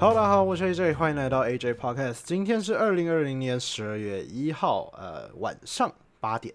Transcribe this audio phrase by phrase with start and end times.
[0.00, 2.20] Hello，大家好，我是 AJ，欢迎来到 AJ Podcast。
[2.24, 6.54] 今天是二零二零年十二月一号，呃，晚上八点。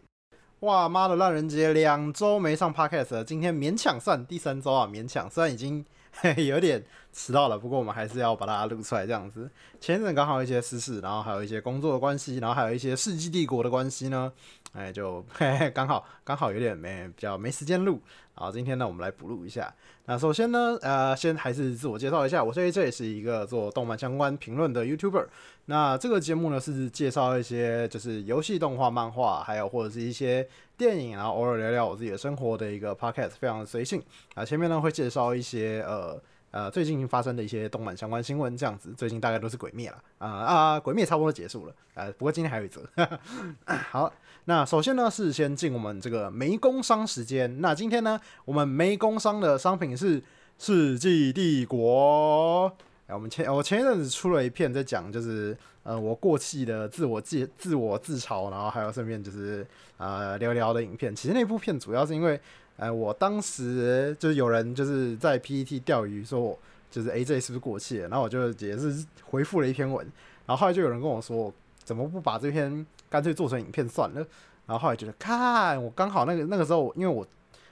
[0.62, 5.86] 哇妈的，烂人节两周没上 Podcast 了，今天勉强算第三周啊，勉强，虽然已经
[6.44, 6.84] 有点
[7.14, 9.48] 迟到了，不过我们还是要把它录出来这样子。
[9.80, 14.34] 前阵刚好一些私事，然后还有一些工作的关系，然后还有一些世纪帝国的关系呢，
[14.74, 18.02] 哎，就嘿刚好刚好有点没比较没时间录。
[18.34, 19.72] 好，今天呢，我们来补录一下。
[20.06, 25.26] 那首先呢，呃，先还是自我介绍一下，我这这也是一个做动漫相关评论的 YouTuber。
[25.66, 30.48] 那这个节目呢，是介绍一些就是游戏、动画、漫画，还有或者是一些
[30.78, 34.02] 电影，然后偶尔聊聊我自己的生活的一个 Podcast，非常随性。
[34.36, 36.22] 啊，前面呢会介绍一些呃。
[36.52, 42.82] 呃，最近发生的一些动漫相关新闻，这样子，最近大概都是鬼灭了，啊啊，鬼灭差不多结束了，呃，不过今天还有一则。
[43.92, 44.10] 好，
[44.46, 50.22] 那首先呢是先进我们这个没工商时间，那今天呢我们没工商的商品是
[50.58, 52.70] 《世纪帝国》。
[53.08, 59.66] 哎，我们前我前一阵子出了一片在讲，就是呃我过气的自我介自我自嘲，然后还有顺便就是
[59.98, 61.16] 呃聊聊的影片。
[61.16, 62.40] 其实那部片主要是因为。
[62.78, 66.60] 哎，我当时就是有人就是在 PPT 钓鱼，说我
[66.92, 68.10] 就是 AJ 是不是过气了？
[68.10, 70.06] 然后我就也是回复了一篇文，
[70.46, 71.54] 然后后来就有人跟我说，
[71.86, 72.86] 怎么不把这篇
[73.16, 74.20] 干脆做成影片算了？
[74.66, 77.26] 然后后来觉得，看我刚好那个那个时候，因为我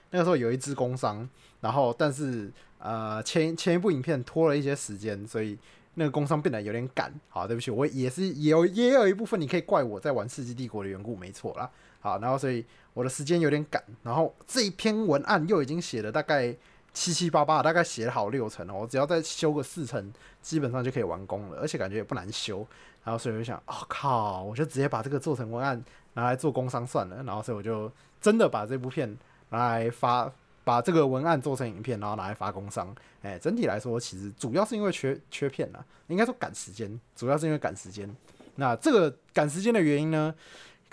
[0.08, 1.28] 那个时候有一支工商，
[1.60, 5.58] 然后但是呃前前一部影片拖了一些时间，所以
[5.96, 7.12] 那个工商变得有点赶。
[7.28, 11.70] 好，对不起，我也是有也有一部分你可以怪我在玩《世纪帝国》的缘故，没错啦。
[12.00, 16.56] 好，然后所以我的时间有点赶，然后这一篇文案又已经写了大概
[16.94, 22.66] 七七八八，大概写好六层了，我只要再修个四层，基本上就可以完工了，而且感觉也不难修。
[23.02, 25.84] 然后所以我就想，哦靠，我就直接把这个做成文案
[26.14, 27.22] 拿来做工商算了。
[27.24, 29.14] 然后所以我就真的把这部片
[29.50, 32.94] 拿来发，把这个文案做成影片，然后拿来发工商。
[33.22, 38.08] 哎，整体来说，其实主要是因为缺缺片了，应该说赶时间，主要是因为赶时间。
[38.54, 40.32] 那这个赶时间的原因呢？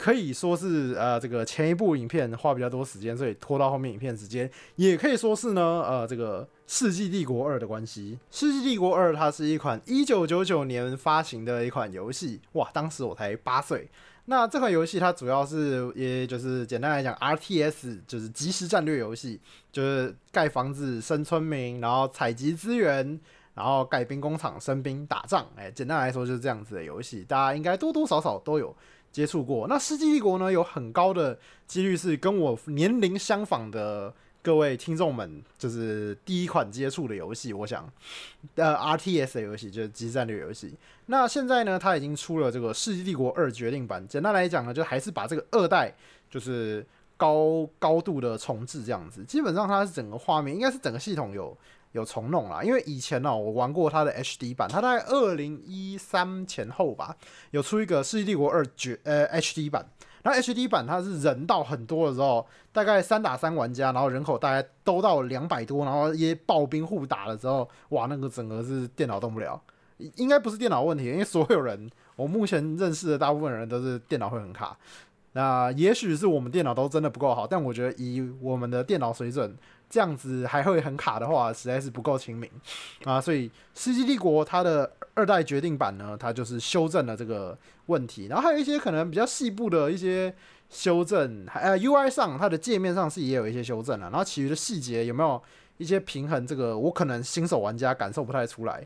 [0.02, 8.18] 可以说是呃，这个前一部影片花比较多时间，所以拖到后面影片时间，也可以说是呢，呃，这个《世纪帝国二》的关系。
[8.40, 13.88] 《世纪帝国二》它是一款一九九九年发行的一款游戏，哇，当时我才八岁。
[14.26, 19.40] 那这款游戏它主要是，也就是简单来讲，RTS 就是即时战略游戏，
[19.72, 23.20] 就是盖房子、生村民，然后采集资源，
[23.54, 25.46] 然后盖兵工厂、生兵、打仗。
[25.56, 28.76] 哎，简单来说就是这样子的游戏，大家应该多多少少都有。
[29.12, 37.54] 接触过那《世纪帝国》呢，有很高的几率是跟我年龄相仿的各位听众们，就是第一款接触的游戏。
[37.54, 37.88] 我想，
[38.56, 40.74] 呃，R T S 的游戏就是即时战略游戏。
[41.08, 44.08] 那现在呢，它已经出了这个《世纪帝国二》决定版。
[44.08, 45.94] 简单来讲呢，就还是把这个二代
[46.30, 46.86] 就是
[47.18, 49.24] 高高度的重置这样子。
[49.26, 51.56] 基本上它是整个画面，应该是整个系统有。
[51.92, 57.16] 有重弄啦，因为以前呢，我玩过它的 HD 版，它在二零一三前后吧，
[57.52, 59.86] 有出一个《世纪帝国二》绝呃 HD 版。
[60.24, 69.60] 然后 HD 版它是人到很多的时候，大概三打三玩家，然后人口大概都到两百多，然后一些暴兵互打的时候，哇，那个整个是电脑动不了。
[70.16, 74.78] 应该不是电脑问题，因为所有人，我目前认识的大部分人都是电脑会很卡。
[75.34, 79.58] 那也许是我们电脑都真的不够好，但我觉得以我们的电脑水准。
[79.92, 82.50] 这样子还会很卡的话，实在是不够亲民
[83.04, 83.20] 啊！
[83.20, 87.58] 所以《世纪帝国》它的二代决定版呢，它就是修正了这个
[87.88, 90.34] 问题，然后还有一些可能比较细部的一些
[90.70, 95.42] 修正，还呃 UI 上它的界面上是也有一些修正了，然后其余的细节有没有
[95.78, 98.82] 一些平衡，这个我可能新手玩家感受不太出来，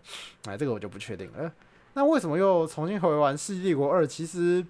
[0.48, 1.52] 哎，这个我就不确定了。
[1.94, 4.04] 那为什么又重新回玩《世纪帝国二》？
[4.08, 4.66] 其实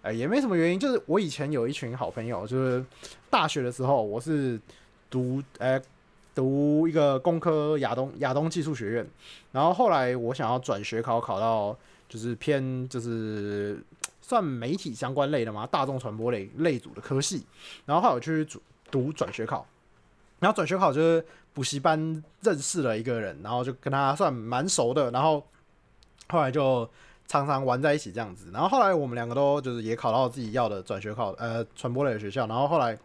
[0.00, 2.82] 哎也没什么原因，就是我以前有一群好朋友，就是
[3.28, 4.58] 大学的时候我是。
[5.14, 5.80] 读诶，
[6.34, 9.06] 读一个工科亚东亚东技术学院，
[9.52, 11.76] 然后后来我想要转学考，考到
[12.08, 13.80] 就是偏就是
[14.20, 17.46] 算媒体相关类的嘛，大众传播类类组的科系，
[17.86, 18.44] 然后后来我去
[18.90, 19.64] 读转学考，
[20.40, 21.96] 然后转学考就是补习班
[22.40, 25.40] 认识了一个人，然后就跟他算蛮熟的，然后
[26.28, 26.90] 后来就
[27.28, 32.98] 常常玩在一起这样子，然后后来我们两个都就是也考到自己要的转学考，呃，传播类的学校，然后后来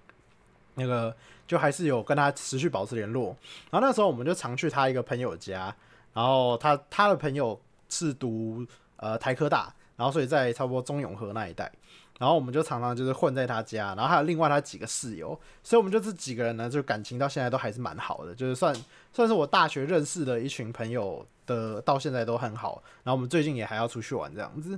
[0.73, 1.15] 那个。
[1.49, 3.35] 就还是有跟他持续保持联络，
[3.71, 5.75] 然后那时候我们就常去他一个朋友家，
[6.13, 7.59] 然后他他的朋友
[7.89, 8.63] 是读
[8.97, 11.71] 呃台科大，然后所以在差不多中永和那一带，
[12.19, 15.29] 然后我们就常常就是混在他家，然后还有另外他几个室友，
[15.63, 18.75] 所以我们就这几个人呢，就感情到现在都还是蛮好的，就是算
[19.11, 24.77] 算是我大学认识的一群朋友的，到现在都很好，然后我们最近也还要出去玩这样子。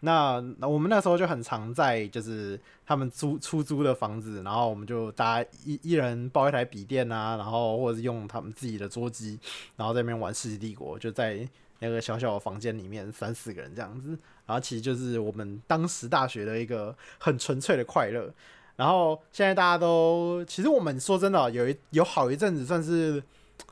[0.00, 9.38] 那我们那时候就很常在，就是他们租出租的房子，然后我们就大家一一人抱一台笔电啊，然后或者是用他们自己的桌机，
[9.76, 11.46] 然后在那边玩《世纪帝国》，就在
[11.80, 14.16] 那个小小的房间里面三四个人这样子，
[14.48, 18.32] 然后其实就是我们当时大学的一个很纯粹的快乐。
[18.76, 23.20] 然后现在大家都，其实我们说真的，有一有好一阵子算是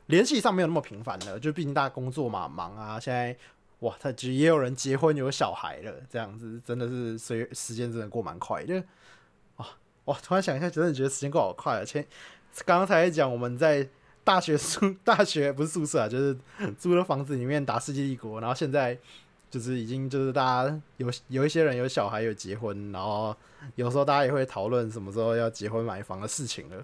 [0.07, 2.99] 联系上没有那么频繁了，就毕竟大家工作嘛忙啊。
[2.99, 3.35] 现在
[3.79, 8.83] 哇，他其实也有人结婚有小孩了，这样子真的是随时间真的过蛮快的。
[9.55, 9.65] 哇
[10.05, 11.79] 哇，突然想一下，真的觉得时间过好快。
[11.79, 11.85] 啊！
[11.85, 12.05] 前
[12.65, 13.87] 刚刚才讲我们在
[14.25, 16.37] 大学宿 大学不是宿舍啊，就是
[16.77, 18.99] 租的房子里面打世纪帝国，然后现在。
[19.49, 23.35] 就是已经就是大家有有一些人有小孩有结婚，然后
[23.75, 26.83] 有时候大家也会讨论什么时候要结婚买房的事情了。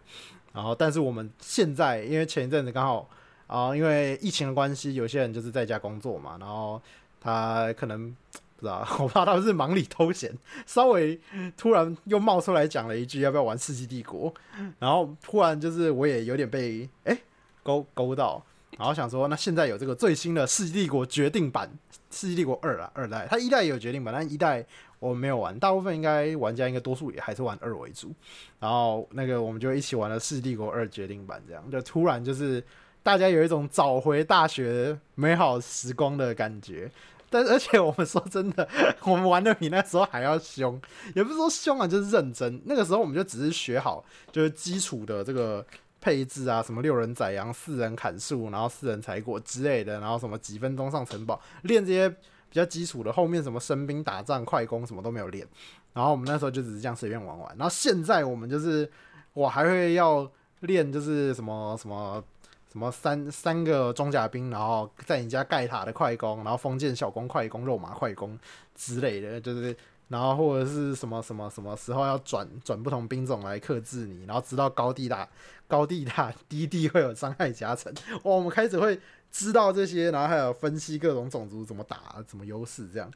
[0.54, 3.10] 然后，但是我们现在因为前一阵子刚好
[3.48, 6.80] 啊，因为疫情的关系，有些人就是在家工作嘛，然后
[7.20, 8.16] 他可能
[8.58, 10.32] 不知道，我怕他是忙里偷闲，
[10.68, 11.20] 稍微
[11.58, 14.32] 突然又冒出来讲了一句要不要玩《世纪帝国》，
[14.78, 17.18] 然后突然就是我也有点被哎
[17.64, 18.46] 勾勾到。
[18.78, 21.70] 然后想说，那现在有这个最新的《世纪帝国》决定版，
[22.10, 24.66] 《世纪帝国二》啊，二代，它一代也有决定版，但一代
[25.00, 28.12] 我没有玩，大部分应该玩家应该多数也还是玩二为主。
[28.60, 32.64] 然后那个我们就一起玩了《世纪帝国二》决定版，这样就突然就是
[33.04, 36.90] 大家有一种找回大学美好时光的感觉。
[37.30, 38.68] 但而且我们说真的，
[39.06, 40.80] 我们玩的比那时候还要凶，
[41.16, 42.62] 也不是说凶啊，就是认真。
[42.66, 45.64] 那个时候我们就只是学好就是基础的这个。
[46.04, 52.18] 配置啊，什么六人宰羊、四人砍树，然后四人采果之类的，然后什么几分钟上城堡，练这些比
[52.52, 53.14] 较基础的。
[53.14, 55.48] 后面什么生兵打仗、快攻什么都没有练。
[55.94, 57.56] 然后我们那时候就只是这样随便玩玩。
[57.58, 58.92] 然后现在我们就是，
[59.32, 60.30] 我还会要
[60.60, 62.22] 练，就是什么什么
[62.70, 68.38] 什么三三个装甲兵，然后在你家盖塔的快攻，然后封建小攻快攻、肉马快攻
[68.76, 69.74] 之类的，就是。
[70.10, 75.28] 然后或者是什么什么什么时候要转转不同兵种来克制你，然后直到高地大
[75.68, 77.92] 高地大 低地会有伤害加成，
[78.24, 79.00] 哇，我们开始会
[79.32, 83.10] 知道这些，然后还有分析各种种族怎么打，怎么优势，这样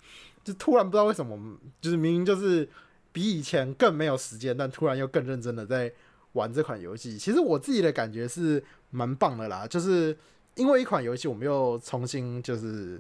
[0.44, 2.68] 就突然不知道为什么，就是明明就是
[3.12, 5.92] 比以前更没有时间，但突然又更认真的在
[6.34, 7.18] 玩这款游戏。
[7.18, 10.18] 其实我自己的感觉是蛮棒的啦，就是
[10.56, 13.00] 因为一款游戏，我们又重新就是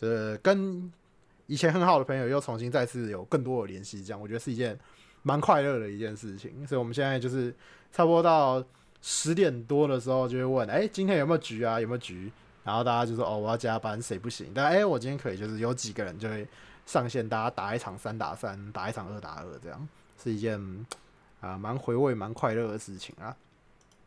[0.00, 0.90] 呃跟。
[1.46, 4.78] 以前很好的朋友又重新再次有更多的联系，这样我觉得是一件
[5.22, 6.66] 蛮快乐的一件事情。
[6.66, 7.54] 所以我们现在就是
[7.92, 8.64] 差不多到
[9.02, 11.78] 十点多的时候就会问：哎，今天有没有局啊？
[11.78, 12.32] 有没有局？
[12.62, 14.50] 然后大家就说：哦，我要加班，谁不行？
[14.54, 16.48] 但哎，我今天可以，就是有几个人就会
[16.86, 19.88] 上线，大家打一场三打三，打一场二打二，这样
[20.22, 20.58] 是一件
[21.40, 23.36] 啊蛮回味、蛮快乐的事情啊。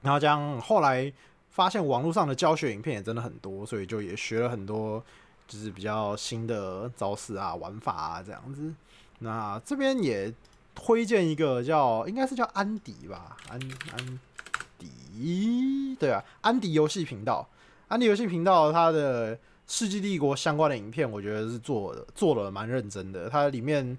[0.01, 1.13] 然后这样后来
[1.51, 5.03] 发现网络上的教学影片也真的很多，所以就也学了很多。
[5.47, 8.73] 就是比较新的招式啊、玩法啊这样子。
[9.19, 10.33] 那这边也
[10.75, 13.59] 推荐一个叫，应该是叫安迪吧，安
[13.93, 14.19] 安
[14.77, 17.47] 迪，对啊，安迪游戏频道。
[17.87, 19.35] 安迪游戏频道它的
[19.67, 23.29] 《世纪帝国》相关的影片，我觉得是做的做的蛮认真的。
[23.29, 23.97] 它里面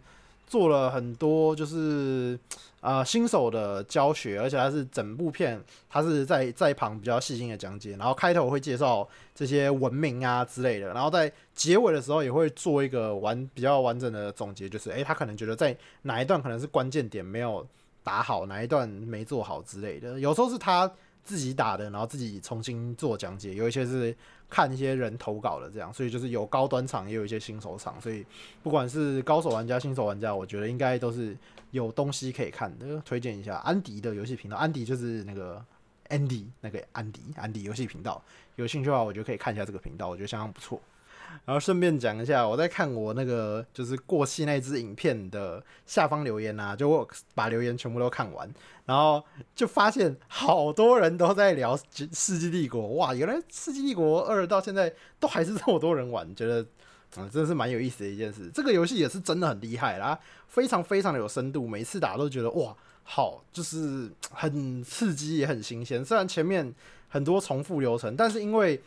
[0.49, 2.37] 做了很多就是。
[2.81, 5.61] 呃，新手的教学，而且它是整部片，
[5.91, 17.67] 它是在在旁比较细心的讲解，然后开头会介绍这些文明啊之类的，然后在结尾的时候也会做一个完比较完整的总结，就是诶，他可能觉得在哪一段可能是关键点没有
[18.05, 20.88] 打好，哪一段没做好之类的，有时候是他
[21.25, 24.16] 自己打的，然后自己重新做讲解，有一些是。
[24.50, 28.25] 看一些人投稿的这样，所以就是有高端场，也有一些新手场，所以
[28.62, 31.37] 不管是高手玩家、新手玩家，我觉得应该都是
[31.70, 32.98] 有东西可以看的。
[33.04, 35.62] 推荐一下安迪的游戏频道，安迪就是那个
[36.08, 38.22] Andy 那个安迪，安迪游戏频道，
[38.56, 40.80] 有兴趣的话，我觉得可以看一下这个频道，我觉得相当不错。
[41.44, 48.47] 然后顺便讲一下，我在看我那个就是过期那支影片的下方留言啊，就我把留言全部都看完，
[48.85, 51.75] 然后就发现好多人都在聊
[52.12, 56.61] 《世纪帝国》哇，原来《世纪帝国二》到现在都还是这么多人玩，觉得
[57.16, 58.50] 嗯真的是蛮有意思的一件事。
[58.52, 60.18] 这个游戏也是真的很厉害啦，
[60.49, 66.04] 非常非常的有深度，每次打都觉得哇好，就是很刺激也很新鲜。
[66.04, 66.75] 虽然前面
[67.08, 68.82] 很多重复流程，但是因为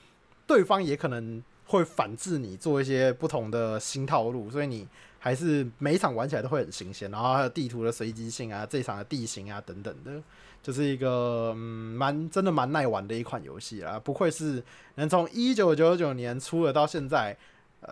[0.45, 1.43] 对方也可能。
[1.72, 4.86] 会反制你做一些不同的新套路，所以你
[5.20, 7.10] 还是每一场玩起来都会很新鲜。
[7.10, 10.22] 然后还有地图的随机性啊，这场的地形啊等等的，
[10.62, 11.58] 就是一个嗯
[11.96, 13.98] 蛮真的蛮耐玩的一款游戏啦。
[13.98, 14.62] 不愧是
[14.96, 17.38] 能从一九九九年出了到现在，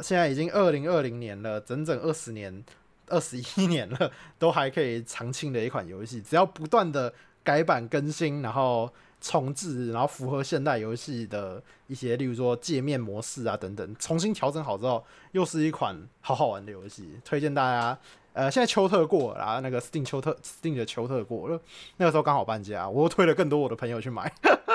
[0.01, 2.63] 现在已经二零二零年了，整整二十年、
[3.07, 6.21] 二十一年了，都还可以长青的一款游戏。
[6.21, 8.91] 只要不断的改版更新，然后。
[9.21, 17.97] 重置，然后符合现代游戏的一些，例如说界面模式啊等等，重新调整好之后，又是一款好好玩的游戏，推荐大家。
[18.31, 21.59] 呃，现在秋特过了，然后那个 Steam 秋特，Steam 的秋特过了，
[21.97, 24.31] 那个时候刚好半价，我又推了更多我的朋友去买，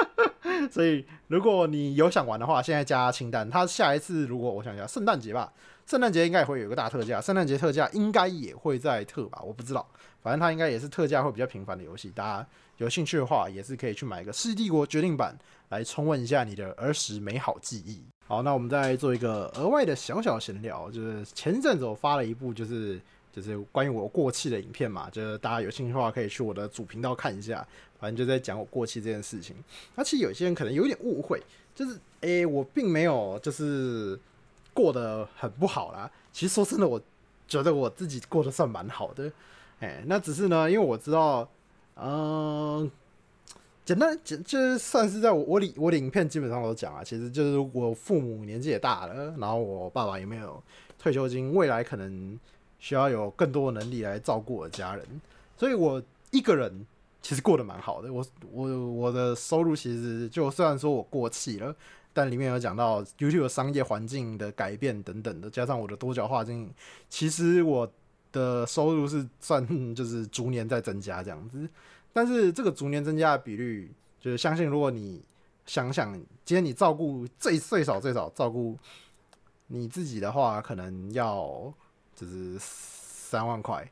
[0.71, 3.49] 所以如果你有想玩的话，现在加清单。
[3.49, 5.51] 它下一次如果我想一下，圣诞节吧，
[5.87, 9.87] 圣诞节应该也会有一个大特价，圣诞节特价应该也会在特吧，我不知道，
[10.21, 12.11] 反正它应该也是特价会比较频繁的游戏。
[12.11, 12.47] 大家
[12.85, 15.35] 有兴趣的话，也是可以去买一个《世纪帝国决定版》
[15.71, 18.03] 来重温一下你的儿时美好记忆。
[18.27, 23.01] 好，那我们再做一个额外的小小闲聊，就是前阵子我发了一部就是
[23.33, 27.67] 就是关于我过气的影片嘛，就是大家有兴趣的话可以去我的主频道看一下，
[27.99, 29.57] 反正就在讲我过气这件事情。
[29.95, 31.43] 那其实有些人可能有点误会，
[31.75, 34.19] 就是诶，我并没有就是
[34.75, 36.11] 过得很不好啦。
[36.33, 37.01] 其实说真的，我
[37.49, 39.33] 觉得我自己过得算蛮好的。
[39.81, 41.47] 诶，那只是呢，因为我知道，
[41.97, 42.91] 嗯。
[43.85, 50.63] 简单简就是算是在我我里我的影片基本上都讲啊，其实就是我父母年纪也大了，然后我爸爸也没有
[50.99, 52.41] 退休金，未来可能
[52.79, 55.07] 需要有更多的能力来照顾我的家人，
[55.59, 56.87] 所以我一个人
[57.21, 58.11] 其实过得蛮好的。
[58.11, 61.77] 我我我的收入其实就虽然说我过气了，
[62.15, 66.71] 但里面有讲到 YouTube 商业环境的改变等等的，加上我的多角化经营，
[67.11, 67.93] 其实我
[68.35, 69.65] 的收入是算
[69.95, 71.67] 就是逐年在增加这样子。
[72.13, 75.23] 但是这个逐年增加的比率，就是相信如果你
[75.65, 76.13] 想想，
[76.45, 78.77] 今天你照顾最最少最少照顾
[79.69, 81.73] 你自己的话，可能要
[82.15, 83.91] 就是三万块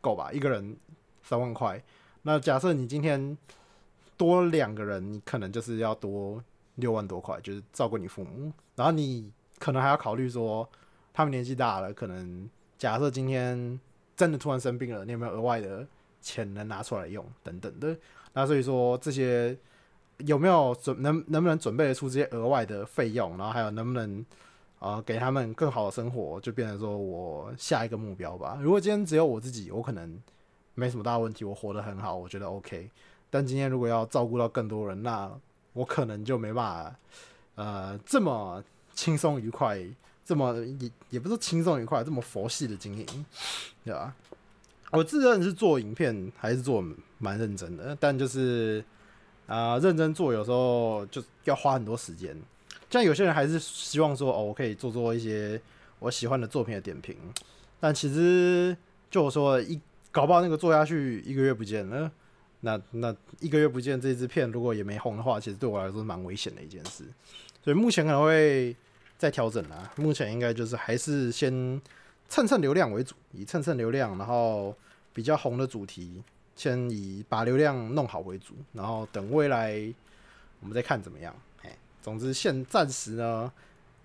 [0.00, 0.32] 够吧？
[0.32, 0.76] 一个人
[1.22, 1.82] 三万块。
[2.22, 3.36] 那假设你今天
[4.16, 6.42] 多两个人，你可能就是要多
[6.76, 8.50] 六万多块，就是照顾你父母。
[8.74, 10.68] 然后你可能还要考虑说，
[11.14, 13.80] 他们年纪大了，可能假设今天
[14.16, 15.86] 真的突然生病了，你有没有额外的？
[16.22, 17.96] 钱能拿出来用等等的，
[18.32, 19.56] 那所以说这些
[20.18, 24.26] 有没有准能能不能准备得出这些额外的费用，然后还有能不能
[24.80, 28.58] 啊给他们更好的生活，就变成说我下一个目标吧。
[28.60, 30.20] 如果今天只有我自己，我可能
[30.74, 32.90] 没什么大问题，我活得很好，我觉得 OK。
[33.30, 35.30] 但今天如果要照顾到更多人，那
[35.74, 36.96] 我可能就没办法
[37.54, 38.64] 呃这么
[38.94, 39.78] 轻松愉快，
[40.26, 43.06] 这么也也不是轻松愉快，这么佛系的经营，
[43.84, 44.12] 对吧？
[44.90, 46.84] 我自认是做影片还是做
[47.18, 48.84] 蛮认真的，但就是
[49.46, 52.36] 啊，认真做有时候就要花很多时间。
[52.90, 55.60] 像有些人还是希望说，哦，我可以做做一些
[55.98, 57.16] 我喜欢的作品的点评。
[57.78, 58.76] 但其实
[59.10, 59.78] 就我说，一
[60.10, 62.10] 搞不好那个做下去一个月不见了，
[62.60, 67.04] 那那一个月不见这支片如果也没红的话，其实对我来说是蛮危险的一件事。
[67.62, 68.74] 所以目前可能会
[69.18, 69.90] 再调整啦。
[69.96, 71.80] 目前应该就是还是先。
[72.28, 74.74] 蹭蹭流量为主，以蹭蹭流量，然后
[75.12, 76.20] 比较红的主题，
[76.56, 79.80] 先以把流量弄好为主，然后等未来
[80.58, 81.32] 我们再看怎么样。
[81.62, 83.52] 哎，总之现暂时呢，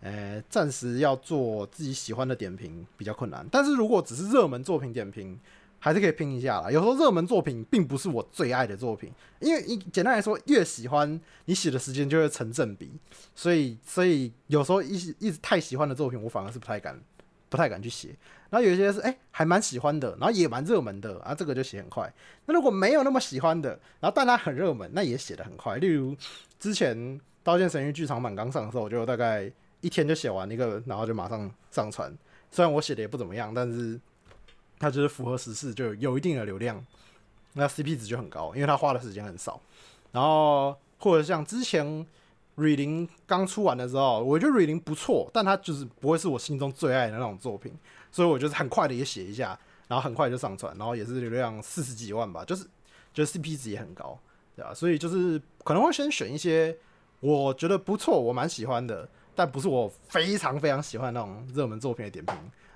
[0.01, 3.43] 呃，暂时要做自己喜欢的点评比较困难。
[3.51, 5.39] 但是如果只是热门作品点评，
[5.81, 6.71] 还是可以拼一下啦。
[6.71, 9.11] 有时候热门作品并不是我最爱的作品，
[9.41, 12.89] 因为你简单来说，越喜欢你写的时间就会成正比，
[13.35, 16.97] 所以所以有时候一一直太喜欢的作品，我反而是不太敢。
[17.51, 18.15] 不太敢去写，
[18.49, 22.09] 然后有一些是哎还蛮喜欢的，然后也蛮热门的，啊这个就写很快。
[22.45, 25.75] 那如果没有那么喜欢的，然后但它很热门，那也写的很快。
[25.75, 26.15] 例如
[26.57, 26.97] 之前
[27.43, 32.09] 《刀剑神域》剧场版刚上的时候，我就大概一天就写完一个，然后就马上上传。
[32.49, 33.99] 虽然我写的也不怎么样，但是
[34.81, 36.83] 它就是符合时事，就有一定的流量，
[37.53, 39.61] 那 CP 值就很高，因为它花的时间很少。
[40.11, 42.05] 然后或者像之前。
[42.55, 47.73] 瑞林刚出完的时候，我觉得瑞林不错，但它就是不会是我心中最爱的那种作品，
[48.11, 49.57] 所以我就是很快的也写一下，
[49.87, 52.67] 然后很快就上传，然后也是流量四十几万吧，就是
[53.13, 54.19] 就是 CP 值也很高，
[54.55, 54.73] 对吧？
[54.73, 56.77] 所以就是可能会先选一些
[57.21, 62.35] 我觉得不错，我蛮喜欢的，但不是我非常非常喜欢那种热门作品的点评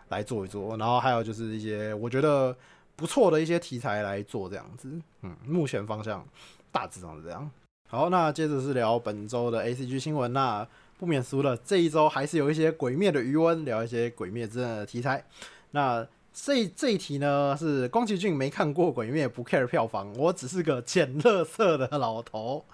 [0.10, 2.56] 来做一做，然后还有就是一些我觉得
[2.96, 4.90] 不错的一些题材来做这样子，
[5.22, 6.26] 嗯，目前方向
[6.72, 7.50] 大致上是这样。
[7.88, 10.34] 好，那接着是聊本周的 A C G 新闻。
[10.34, 15.24] 那不免俗的，这一周还是有一些鬼灭的余温，聊一些鬼灭之刃的题材。
[15.72, 16.06] 那
[16.38, 22.66] 这这一题呢，是宫崎骏没看过鬼灭，不 care 票房，我只是个捡乐色的老头。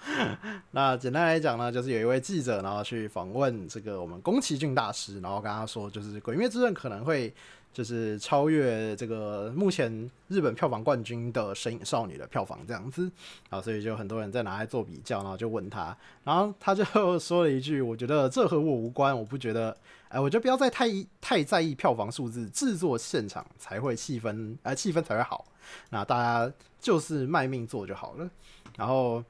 [0.71, 7.31] 那简单来讲呢，就是有一位记者，然后去访问这个我们宫崎骏大师，然后跟他说，就是鬼灭之刃可能会。
[7.73, 13.09] 就是超越这个目前日本票房冠军的《神隐少女》的票房这样子
[13.49, 16.83] 啊，所以就很多人在拿来做比较，然后就问他，然后他就
[17.19, 19.75] 说了一句：“我觉得这和我无关，我不觉得，
[20.09, 20.87] 哎，我就不要再太
[21.19, 25.45] 太在意票房数字，制作现场才会气氛，呃，气氛才会好，
[25.89, 28.29] 那大家就是卖命做就好了。”
[28.77, 29.23] 然后。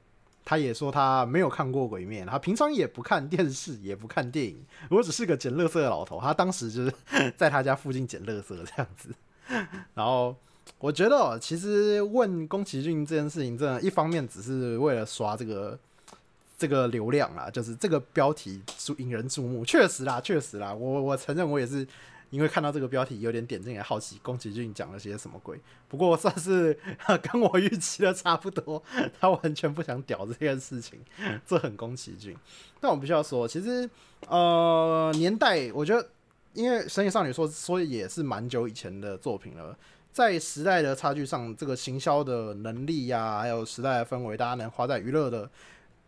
[0.44, 4.58] 他也说他没有看过《鬼灭》，他平常也不看电视，也不看电影。
[4.90, 6.20] 我只是个捡垃圾的老头。
[6.20, 6.94] 他当时就是
[7.38, 9.10] 在他家附近捡垃圾这样子。
[9.94, 10.36] 然后
[10.80, 15.78] 我觉得，其实问宫崎骏这件事情，真的，一方面只是为了刷这个
[16.58, 18.62] 这个流量啊，就是这个标题
[18.98, 21.86] 引人注目，确实啦，确实啦，我我承认我也是
[22.32, 25.62] 因为看到这个标题有点点进来好奇，宫崎骏讲了些什么鬼。
[25.88, 26.76] 不过算是
[27.22, 28.82] 跟我预期的差不多，
[29.20, 31.00] 他完全不想屌这件事情，
[31.46, 32.36] 这很宫崎骏。
[32.80, 33.88] 但我必须要说，其实
[34.28, 36.10] 呃年代，我觉得
[36.54, 39.78] 因为《神隐少女》说说也是蛮久以前的作品了，
[40.12, 45.50] 在时代的差距上，这个行销的能力呀，还有时代的氛围，大家能花在娱乐的。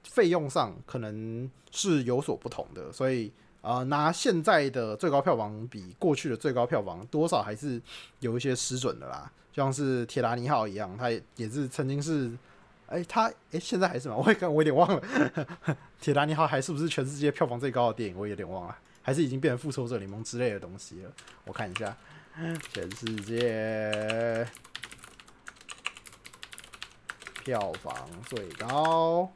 [0.05, 3.31] 费用上可能是有所不同的，所以
[3.63, 7.81] 啊，拿现在的最高票房比过去的最高票房多少还是
[8.19, 9.31] 有一些失准的啦。
[9.53, 12.29] 就像是《铁达尼号》一样，它也是曾经是，
[12.87, 14.17] 哎，它哎现在还是吗？
[14.17, 15.01] 我也我有点忘了，
[16.01, 18.17] 《铁达尼号》还是不是全世界票房最高的电影？
[18.17, 21.11] 我有点忘了，还是已经变成《复仇者联盟》之类的东西了？
[21.45, 21.95] 我看一下，
[22.73, 24.45] 全世界
[27.45, 29.31] 票房最高。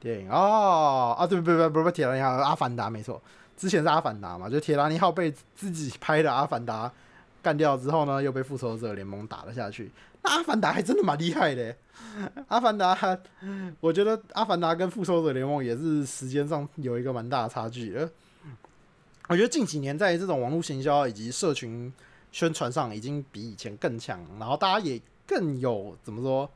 [0.00, 3.20] 电影哦啊，对不不不不，铁达尼号，阿凡达没错，
[3.56, 6.90] 之前是阿凡达嘛，就铁达尼号被自己拍的阿凡达
[7.42, 9.92] 干掉之后呢，又被复仇者联盟打了下去。
[10.22, 11.76] 那阿凡达还真的蛮厉害的，
[12.48, 12.96] 阿凡达，
[13.80, 18.10] 我觉得阿凡达跟复仇者联盟也是时间上有一个蛮大的差距的。
[19.28, 21.92] 我觉得近几年在这种网络行销以及社群
[22.32, 26.50] 宣传上，已经比以前更强，然后大家也更有怎么说？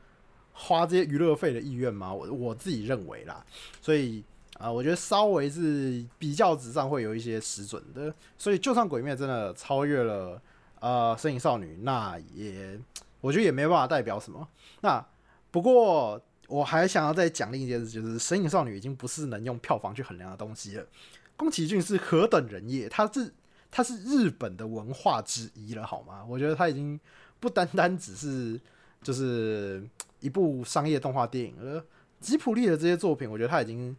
[0.57, 2.13] 花这些娱乐费的意愿吗？
[2.13, 3.45] 我我自己认为啦，
[3.81, 4.23] 所以
[4.57, 8.11] 啊，我觉得稍微是比较值上会有一些失准的。
[8.37, 10.41] 所以就算鬼灭真的超越了
[10.79, 12.79] 呃身影少女，那也
[13.19, 14.47] 我觉得也没办法代表什么。
[14.79, 15.05] 那
[15.51, 20.87] 不过我还想要再讲另一件事，就是身影少女已经不是能用票房去衡量的东西了。
[21.35, 23.33] 宫崎骏是何等人也，他是
[23.69, 26.25] 他是日本的文化之一了，好吗？
[26.25, 26.97] 我觉得他已经
[27.41, 28.57] 不单单只是
[29.03, 29.83] 就是。
[30.25, 31.83] 一部商业动画电影，而
[32.19, 33.95] 吉普力的这些作品，我觉得他已经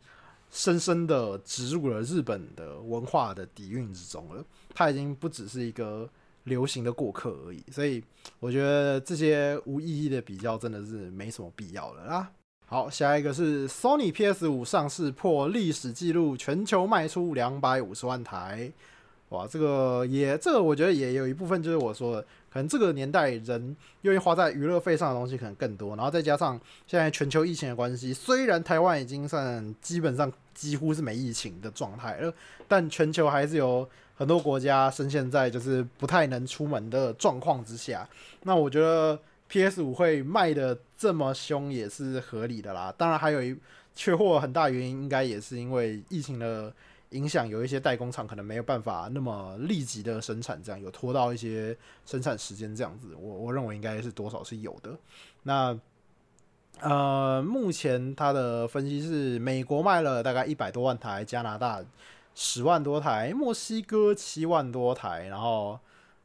[0.51, 4.45] 深深的植入了日本的文化的底蕴之中了。
[4.75, 6.09] 他已经不只是一个
[6.43, 8.03] 流行的过客而已，所以
[8.41, 12.33] 我觉得这些无意义的比较真的是没什么必要了啦。
[12.67, 18.73] 好，下一个是 Sony PS 五上市破历史记录，全球卖出两百五十万台。
[19.29, 22.27] 哇，这个也，这个我觉得也有一部分就是我说的。
[22.57, 32.33] 可能这个年代人愿意花在娱乐费上的东西可能更多，然后再加上现在全球疫情的关系，虽然台湾已经算基本上几乎是没疫情的状态了，
[32.67, 38.09] 但全球还是有很多国家深陷在就是不太能出门的状况之下。
[38.45, 42.91] 那我觉得 PS 五会卖的这么凶也是合理的啦。
[42.97, 43.55] 当然还有一
[43.95, 46.73] 缺货很大原因，应该也是因为疫情的。
[47.17, 54.97] 影响有一些代工厂可能没有办法那么立即的生产，这样有拖到一些生产时间这样子，我我认为应该是多少是有的。
[55.43, 55.79] 那
[56.81, 61.83] 呃，目前他的分析是，美国卖了大概一百多万台，加拿大
[62.35, 65.81] 十万多台，墨西哥七万多台，然后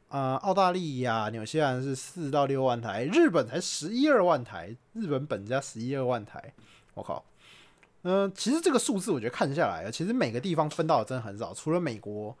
[0.08, 6.52] 呃，澳大利亚、纽西兰是四到六万台，日本才十一二万台，日本本家十一二万台，
[6.92, 7.24] 我靠！
[8.02, 12.36] 嗯，其实这个数字我觉得看下来，其实每个地方分到的真的很少，除了美国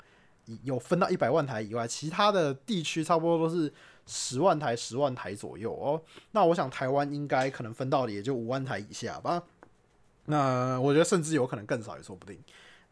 [0.64, 3.72] 有分到一百万台以外，其他的地区差不多都是
[4.04, 6.02] 十万台、十万台左右哦。
[6.32, 9.40] 那我想台湾应该可能分到的也就五万台以下吧。
[10.24, 12.36] 那我觉得甚至有可能更少也说不定。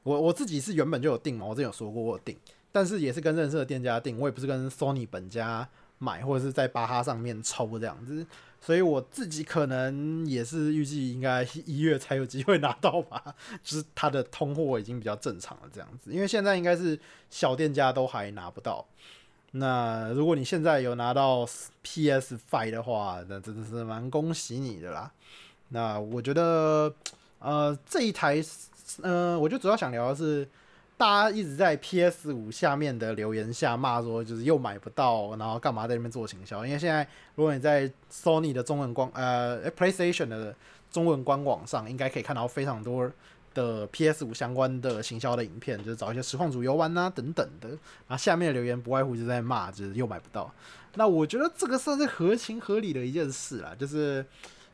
[0.04, 2.38] 我我自己是原本就有订嘛，我之前有说过我订，
[2.70, 8.24] 但是也是跟认识的店家订，我也不是跟 Sony 本家买或者是在巴哈上面抽这样子。
[8.61, 16.99] 所以我自己可能也是预计应该一月才有机会拿到吧， 就是它的通货已经比较正常了这样子，因为现在应该是
[17.31, 18.87] 小店家都还拿不到。
[19.53, 21.49] 那如果你现在有拿到
[21.83, 25.11] PS Five 的话，那真的是蛮恭喜你的啦。
[25.70, 26.94] 那我觉得，
[27.38, 28.42] 呃，这一台，
[29.03, 30.49] 呃，我就主要想聊的是。
[31.00, 36.62] 大家一直在 PS 五下面的留言下骂说，就是又买不到，然后干嘛在那边做行销？
[36.66, 40.54] 因为现在如果你在 Sony 的中文官呃 PlayStation 的
[40.90, 43.10] 中文官网上，应该可以看到非常多
[43.54, 47.70] 的 PS 五相关的行销的影片，就是找一些实况主游玩啊等等的。
[47.70, 50.52] 然后下面的留言不外乎就在骂，就是又买不到。
[50.96, 54.22] 那我觉得这个算是合情合理的一件事啦，就是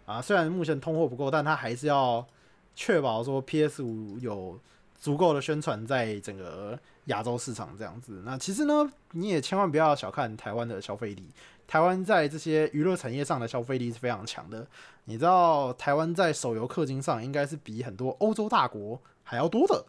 [0.05, 2.27] 啊，虽然目前通货不够，但他还是要
[2.75, 4.59] 确保说 PS 五有。
[4.99, 11.29] 足够的宣传在整个亚洲市场这样子，那其实呢，你也千万不要小看台湾的消费力。
[11.67, 14.65] 台湾在这些娱乐产业上的消费力是非常强的。
[15.05, 19.85] 你知道，台湾在手游氪金上应该是比很多欧洲大国还要多的。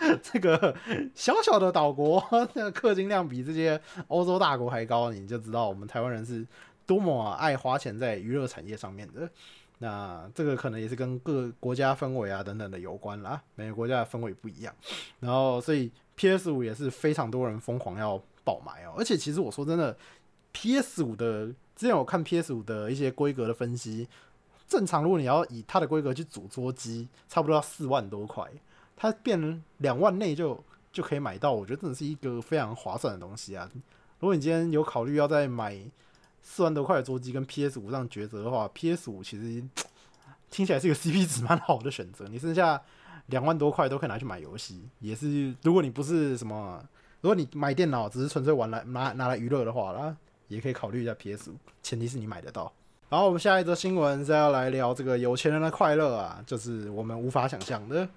[0.22, 0.74] 这个
[1.14, 2.22] 小小的岛国，
[2.54, 6.46] 那氪金量比这些欧洲大国还高，你就知道我们台湾人是
[6.90, 9.30] 多么爱花钱在娱乐产业上面的。
[9.78, 14.74] 那这个可能也是跟各国家氛围啊等等的有关啦，每个国家的氛围不一样。
[15.20, 18.94] 然后，所以 PS 五也是非常多人疯狂要爆买哦。
[18.98, 19.96] 而且，其实我说真的
[20.50, 24.08] ，PS 五的之前我看 PS 五的一些规格的分析，
[24.66, 28.44] 正常如果你要以它的规格去组桌机，差不多要四万多块，
[28.96, 33.70] 它变两万内就就可以买到，我觉得真的是一个非常划算的东西啊。
[34.18, 35.74] 如果你今天有考虑要再买
[36.42, 39.62] 四万多块的桌机跟 PS 五这样抉择的话，PS 五其实
[40.50, 42.26] 听起来是一个 CP 值蛮好的选择。
[42.28, 42.80] 你剩下
[43.26, 46.82] 两万多块都可以拿去买游戏，也是如果你不是什么，
[47.20, 50.16] 如果你买电脑只是纯粹玩来拿拿来娱乐的话啦，
[50.48, 52.72] 也可以考虑一下 PS 五，前提是你买得到。
[53.10, 58.08] 然后我们下一则新闻是要来聊这个有钱人的快乐啊，就是我们无法想象的。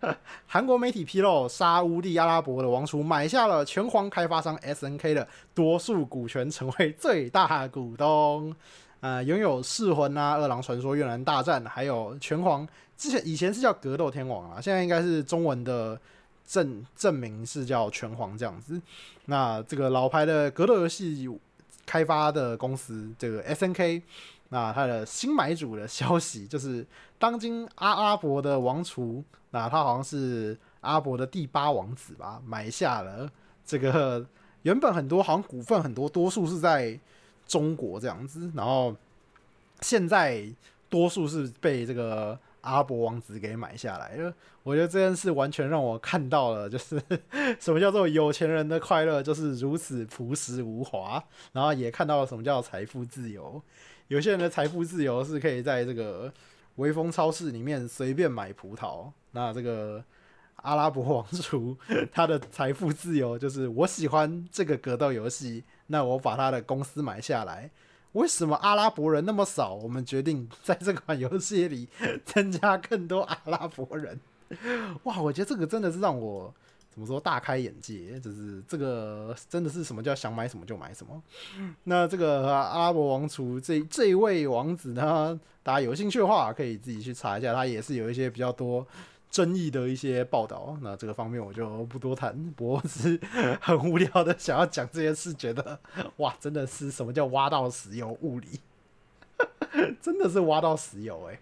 [0.46, 8.54] 韩国媒体披露，沙乌地阿拉伯的王储买下了拳皇开发商 SNK 的多数股权，成为最大股东。
[9.00, 15.98] 呃，拥有噬魂啊、二郎传说、越南大战，还有拳皇，之前以前是叫格斗天王啊，现在应该是中文的
[16.46, 18.78] 正正名是叫拳皇这样子。
[19.24, 21.26] 那这个老牌的格斗游戏
[21.86, 24.02] 开发的公司，这个 SNK。
[24.50, 26.86] 那他的新买主的消息就是，
[27.18, 33.26] 当今阿拉伯的王储，那他好像是阿伯的第八王子吧，买下了
[33.64, 34.26] 这个
[34.60, 37.00] 原本很多好像股份很多，多数是在
[37.46, 38.94] 中国这样子，然后
[39.80, 40.46] 现在
[40.90, 44.34] 多数是被这个阿伯王子给买下来了。
[44.64, 47.00] 我觉得这件事完全让我看到了，就是
[47.60, 51.22] 什么叫做有钱人的快乐就是如此朴实无华，
[51.52, 53.60] 然后也看到了什么叫财富自由。
[54.08, 56.32] 有些人的财富自由是可以在这个
[56.76, 59.10] 微风超市里面随便买葡萄。
[59.32, 60.04] 那这个
[60.56, 61.76] 阿拉伯王储
[62.12, 67.70] 他的财富自由就是我喜欢这个格斗游戏，那我把他的公司买下来。
[68.12, 69.74] 为什么阿拉伯人那么少？
[69.74, 71.88] 我们决定在这款游戏里
[72.24, 74.20] 增加更多阿拉伯人。
[75.04, 76.52] 哇，我觉得这个真的是让我。
[76.94, 77.18] 怎么说？
[77.18, 81.22] 大开眼界，就是这个真的是什么叫想买什么就买什么。
[81.84, 88.86] 那这个阿拉伯王储这这一位王子呢，大家有兴趣的话可以自己去查一下，他也是有一些比较多
[89.32, 90.78] 争议的一些报道。
[90.82, 93.18] 那这个方面我就不多谈，我是
[93.60, 95.80] 很无聊的想要讲这件事，觉得
[96.18, 98.60] 哇，真的是什么叫挖到石油物理，
[100.00, 101.40] 真的是挖到石油哎。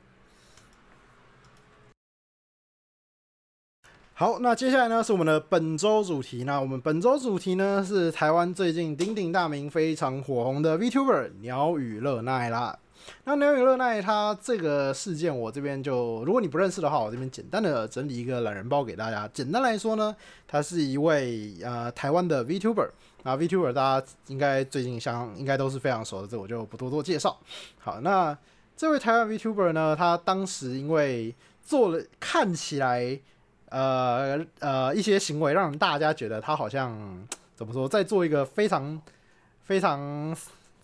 [4.14, 6.44] 好，那接下来呢是我们的本周主题。
[6.44, 12.78] 那我们本周主题呢是台湾最近鼎鼎大名、非常火红的 VTuber 鸟语乐奈啦。
[13.24, 19.28] 那鸟语乐奈他这个事件，我这边就如果你不认识的话，我这边简单的整理一个懒人包给大家。
[19.32, 20.14] 简单来说呢，
[20.46, 22.88] 他是一位呃台湾的 VTuber
[23.22, 27.38] 啊，VTuber 大家应该最近相应该都是非常熟的，这我就不多多介绍。
[27.78, 28.36] 好，那
[28.76, 31.34] 这位台湾 VTuber 呢，他当时因为
[31.64, 33.20] 做了看起来。
[33.72, 39.00] 呃呃，一些行为让大家觉得他好像怎么说，在做一个非常
[39.62, 40.36] 非常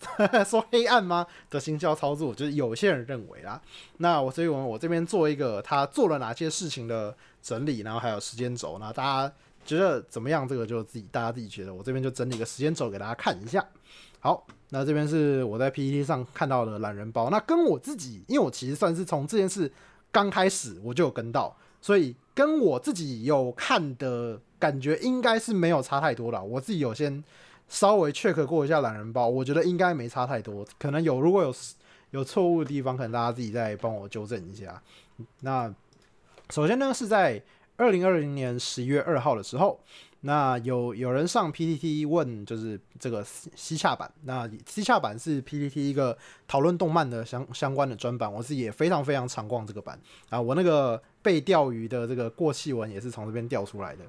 [0.45, 3.61] 说黑暗吗的行销操作，就是有些人认为啦。
[3.97, 9.33] 那我所以，我我这边做一个他做了哪些事情的整理，然后还有时间轴，那大家
[9.65, 10.47] 觉得怎么样？
[10.47, 11.73] 这个就自己大家自己觉得。
[11.73, 13.65] 我这边就整理个时间轴给大家看一下。
[14.19, 17.29] 好，那这边是我在 PPT 上看到的懒人包。
[17.29, 19.71] 那跟我自己，因为我其实算是从这件事
[20.11, 22.15] 刚开始我就有跟到，所以。
[22.37, 26.43] 跟我自己有看的感觉应该是没有差太多了。
[26.43, 27.23] 我自己有先
[27.67, 30.65] 稍微 check 过一下懒人包，我觉得应该没差太多。
[30.79, 31.53] 可能有如果有
[32.11, 34.81] 有错误的地方，可能大家自己再帮我纠正一下。
[35.41, 35.73] 那
[36.49, 37.41] 首先呢，是在
[37.75, 39.79] 二零二零年十一月二号的时候。
[40.21, 44.11] 那有有人上 PPT 问，就是这个西洽版。
[44.23, 49.97] 那西洽版是 PPT 一个讨论动漫的相相关的专版，我自己也非常非常常逛这个版
[50.29, 50.41] 啊。
[50.41, 54.03] 我那个被钓鱼的这个过气文也是从这边调出来的。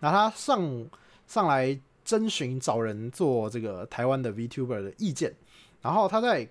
[0.00, 0.86] 那他上
[1.26, 5.34] 上来征询找人做这个台湾的 VTuber 的意见，
[5.80, 6.46] 然后他在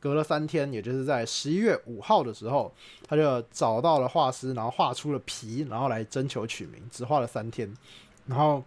[0.00, 2.72] 隔了三天，也就是在十一月五号的时候，
[3.06, 7.72] 他就找到了画师，然后画出了皮，然后来征求取名，只画了三天。
[8.26, 8.62] 然后，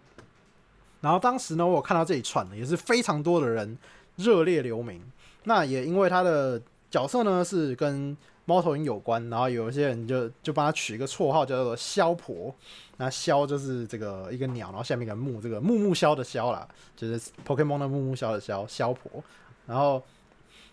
[1.00, 3.76] 然后当时呢，我看到这一串呢，也是非常多的人
[4.16, 5.02] 热烈留名。
[5.44, 12.54] 那也因为他的角色呢是跟猫头鹰有关，然后有一些人就就帮他取一个绰号叫做“肖婆”。
[13.00, 19.24] 那枭就是这个一个鸟，然后下面一个木，这个木木枭的枭啦，就是 Pokemon 的木木枭的枭，枭婆。
[19.66, 20.02] 然后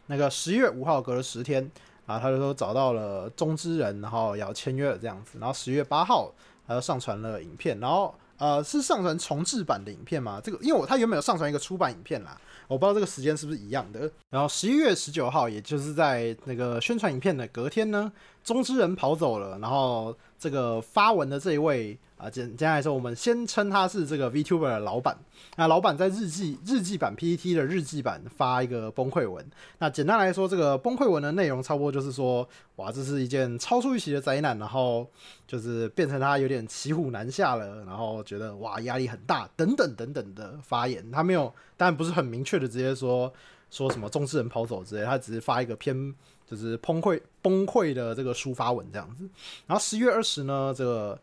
[0.07, 1.71] 那个十一月五号隔了十天
[2.05, 5.39] 啊，他就说找到了中之人，然后要签约了这样子。
[5.39, 6.29] 然后十一月八号
[6.67, 8.13] 他就上传了影片，然后。
[8.39, 10.39] 呃，是上传重制版的影片吗？
[10.43, 14.01] 这个因为我他原本有上传一个出版影片啦，我不知道这个时间是不是一样的。
[14.29, 18.13] 然后十一月十九号，也就是在那个宣传影片的隔天呢，
[18.47, 21.99] 中之人跑走了，然后这个发文的这一位。
[22.17, 25.15] 啊，简简单来说，我们先称他是这个 VTuber 的老板。
[25.55, 29.45] 那老板在日记日记版 PPT 的日记版发一个崩溃文。
[29.77, 35.07] 那简单来说，这个崩溃文的内容差不多就是说，哇，这是一件超出预期的灾难，然后
[35.45, 41.11] 就是变成他有点骑虎难下了，然后觉得哇压力很大，等等等等的发言。
[41.11, 43.31] 他没有，当然不是很明确的直接说
[43.69, 46.15] 说什么中之人跑走之类，他只是发一个偏
[46.49, 49.29] 就是崩溃崩溃的这个抒发文这样子。
[49.67, 51.19] 然后十月二十呢，这个。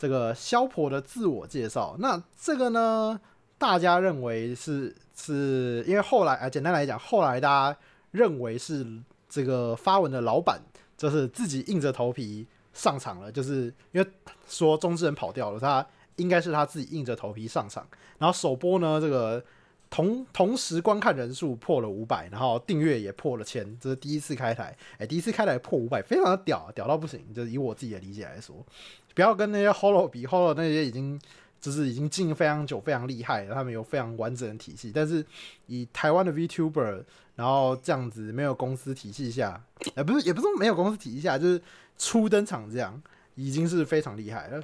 [0.00, 3.20] 这个萧婆的自我介绍，那这个呢，
[3.58, 7.78] 大家认为是是因为后来啊，简单来讲，后来大家
[8.10, 8.86] 认为是
[9.28, 10.58] 这个发文的老板
[10.96, 14.10] 就是自己硬着头皮上场了，就是因为
[14.48, 19.44] 说中之人跑掉了，他应该是他自己硬着头皮上场，然后首播呢，这个
[19.90, 28.64] 同同时观看人数破了五百，然后订阅也破了千，这是第一次开台，哎，第一次开台破五百，非常的屌，屌到不行，就是以我自己的理解来说。
[29.12, 31.20] 不要跟那些 Hollow 比，Hollow 那些已经
[31.60, 34.92] 就是已经经营非常久、非常厉害，他们有非常完整的体系。
[34.94, 35.26] 但是
[35.66, 37.02] 以台湾的 VTuber，
[37.34, 39.60] 然后这样子没有公司体系下，
[39.96, 41.60] 呃，不是，也不是没有公司体系下，就是
[41.98, 43.02] 初登场这样，
[43.34, 44.62] 已经是非常厉害了。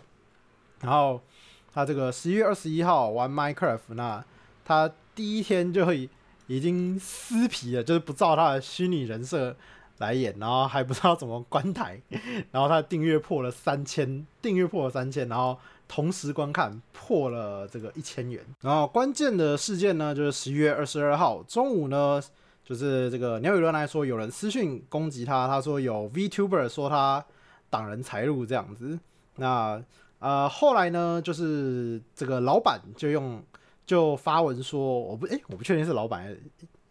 [0.81, 1.21] 然后
[1.75, 4.25] 他这个十一月二十一号玩 Minecraft，那
[4.65, 6.09] 他第一天就会
[6.47, 9.57] 已经撕皮了，就是不照他的虚拟人设。
[9.99, 11.99] 来演，然后还不知道怎么关台，
[12.51, 18.45] 然后他的订阅破了三千，订阅破了三千，然后同时观看破了这个一千元。
[18.61, 22.23] 然后关键的事件呢，就是十一月二十二号中午呢，
[22.63, 27.25] 就是这个鸟语论来说，有人私讯攻击他，他说有 VTuber 说他
[27.71, 29.01] 挡人财路这样子。
[29.37, 29.83] 那
[30.19, 33.43] 呃后来呢，就是这个老板就用
[33.87, 36.37] 就发文说，我不哎我不确定是老板。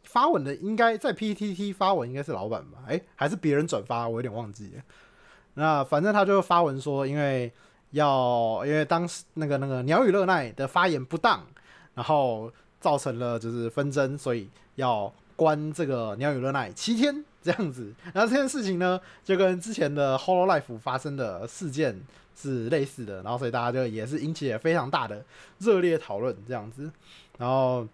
[0.04, 2.80] 发文的应该在 PTT 发文，应该是老板吧？
[2.88, 4.08] 哎，还是别人转发？
[4.08, 4.72] 我有点忘记。
[5.56, 7.52] 那反正他就发文说，因为
[7.92, 11.46] 要因为当时那个那个鸟语乐奈的发言不当，
[11.96, 17.94] 然后造成了就是纷争，所以要关这个鸟语乐奈七天这样子。
[18.14, 22.02] 然后这件事情呢，就跟之前的 Hollow Life 发生的事件
[22.36, 25.24] 是类似的，然后所以大家就也是引起了非常大的
[25.60, 26.92] 热烈讨论这样子，
[27.38, 27.88] 然后。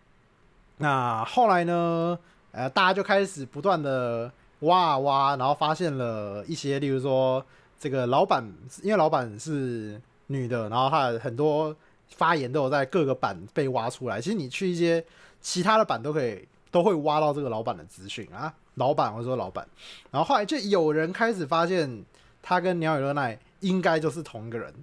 [0.84, 2.18] 那后来呢？
[2.52, 7.46] 呃，大家就开始不断的挖啊挖，然后发现了一些，例如说
[7.80, 8.44] 这个老板，
[8.82, 11.76] 因为老板是女的，然后她很多
[12.10, 14.20] 发言都有在各个版被挖出来。
[14.20, 15.06] 其实你去一些
[15.40, 18.52] 其他的版都可以，都会挖到这个老板的资讯啊。
[18.74, 19.68] 老板或者说老板，
[20.10, 22.04] 然后后来就有人开始发现，
[22.42, 24.74] 他跟鸟语乐奈应该就是同一个人。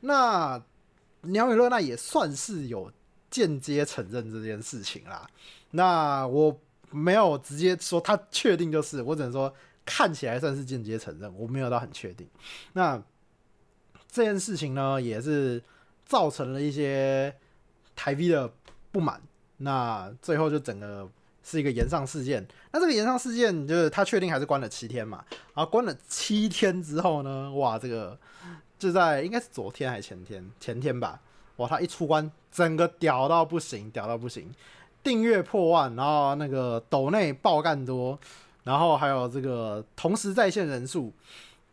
[0.00, 0.60] 那
[1.20, 2.90] 鸟语乐那也算是有。
[3.30, 5.28] 间接承认这件事情啦，
[5.72, 6.58] 那我
[6.90, 12.26] 没有直接说他确定就是，我只能说看起来算是间接承认，我没有到很确定。
[12.72, 12.96] 那
[14.10, 15.62] 这件事情呢，也是
[16.06, 17.36] 造成了一些
[17.94, 18.50] 台 V 的
[18.90, 19.20] 不满，
[19.58, 21.06] 那最后就整个
[21.48, 22.46] 是一个延上事件。
[22.72, 28.18] 那这个延上事件就是他确定还是关了七天嘛，然后关了七天之后呢，哇，这个
[28.78, 31.20] 就在应该是昨天还是前天，前天吧。
[31.56, 31.66] 哇！
[31.66, 34.48] 他一出关，整个屌到不行，屌到不行，
[35.02, 38.16] 订阅破万，然后那个斗内爆干多，
[38.62, 41.12] 然后还有这个同时在线人数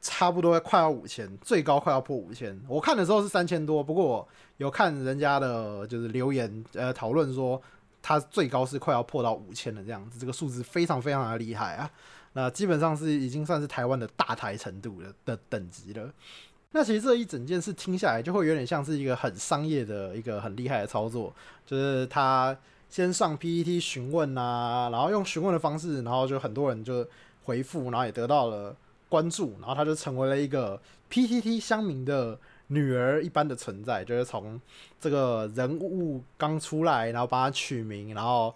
[0.01, 2.59] 差不多快要五千，最高快要破五千。
[2.67, 7.61] 我看的时候是三千多，不过有看人家的就是留言，呃，讨论说
[8.07, 11.89] 他最高是快要破到五千的这样子，这个数字非常非常的厉害啊！
[12.33, 16.13] 那基本上是已经算是台湾的大台程度的的等级了。
[16.69, 21.33] 那其实这一整件事听下来，就会有点像是一个很商业的一个很厉害的操作，
[21.65, 22.55] 就是他
[22.91, 27.07] 先上 PPT 询问啊，然后用询问的方式，然后就很多人就
[27.45, 28.75] 回复，然后也得到了
[29.09, 34.59] 关注，然后他就成为了一个 PPT 乡民的女儿一般的存在，就是从
[34.99, 38.53] 这个人物刚出来，然后帮他取名，然后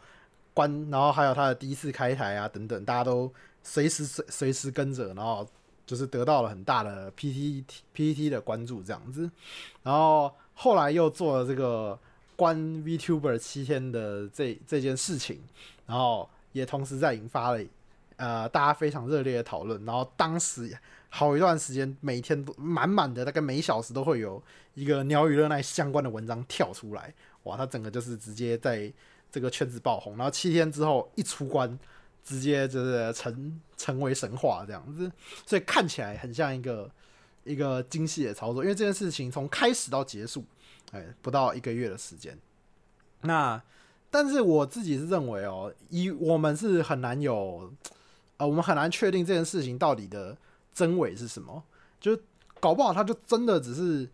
[0.54, 3.32] 关，然后还有他的第一次开台啊等等，大家都
[3.63, 5.48] 随时随随时跟着，然后。
[5.89, 9.28] 就是得到了很大的 P T P T 的关注这样子，
[9.82, 11.98] 然后后来又做了这个
[12.36, 15.41] 关 VTuber 七天的这这件事情，
[15.88, 17.60] 然后也同时在引发了
[18.20, 20.78] 呃大家非常热烈的讨论，然后当时
[21.10, 24.40] 好一段时间每天都满满的，大概每小时都会有
[24.76, 27.12] 一个鸟语热奈相关的文章跳出来，
[27.44, 28.94] 哇，他整个就是直接在
[29.32, 31.80] 这个圈子爆红，然后七天之后一出关。
[32.22, 35.10] 直接就是成成为神话这样子，
[35.48, 36.92] 所以看起来很像一个
[37.44, 38.62] 一个精细的操作。
[38.62, 40.44] 因为这件事情从开始到结束
[40.92, 42.38] 哎，不到一个月的时间。
[43.22, 43.60] 那
[44.12, 47.74] 但是我自己是认为哦，以我们是很难有，
[48.39, 50.36] 呃，我们很难确定这件事情到底的
[50.73, 51.62] 真伪是什么。
[51.99, 52.17] 就
[52.60, 54.10] 搞不好他就真的只是，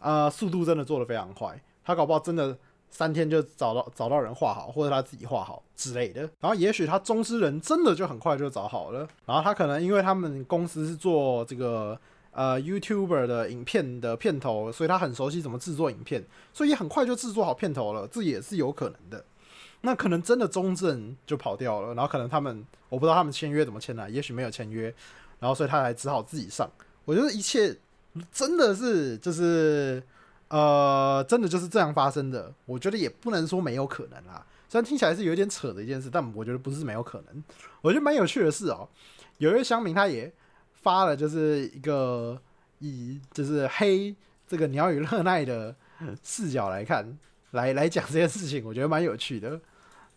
[0.00, 2.58] 呃，速度真的做的非常快，他搞不好真的
[2.90, 6.22] 三天就找到找到人画好，或者他自己画好之类的。
[6.40, 12.00] 然后也许他中之人真的就很快就找好了，然后他可能因为他们公司是做这个
[12.32, 19.24] 呃 YouTuber 的影片的片头，所以他很熟悉怎么制作影片，所以很快就制作好片头了，这也是有可能的。
[19.80, 24.92] 那可能真的中正就跑掉了，然后可能他们我不知道他们签约怎么签的，也许没有签约，
[25.38, 26.68] 然后所以他才只好自己上。
[27.04, 27.76] 我觉得一切
[28.32, 30.02] 真的是就是
[30.48, 32.52] 呃，真的就是这样发生的。
[32.66, 37.44] 我觉得也不能说没有可能啦，虽然听起来是有点扯的一件事，但我觉得不是没有可能。
[37.80, 38.88] 我觉得蛮有趣的事哦，
[39.38, 40.32] 有一位乡民他也
[40.72, 42.40] 发了，就是一个
[42.80, 44.14] 以就是黑
[44.46, 45.74] 这个鸟语乐奈的
[46.22, 47.16] 视角来看，
[47.52, 49.60] 来 来讲这件事情，我觉得蛮有趣的。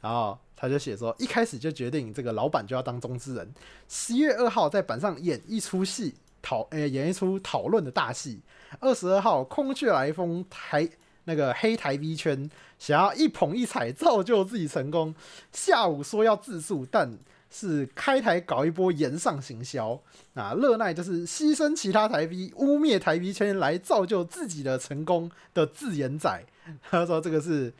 [0.01, 3.53] 然后他就写说，一开始就决定这个老板就要当中之人。
[3.87, 6.15] 十一月二号在板上演一出戏。
[6.43, 8.41] 讨呃，演一出讨论的大戏。
[8.79, 10.89] 二十二号，空穴来风，台
[11.25, 15.13] 那个黑台 V 圈想要一捧一踩，造就自己成功。
[15.51, 17.15] 下午说要自诉，但
[17.51, 20.01] 是开台搞一波延上行销。
[20.33, 26.43] 啊，乐奈就是牺牲其他台 V，污蔑台 V 圈来造就自己的成功的自言仔。
[26.89, 27.71] 他说这个是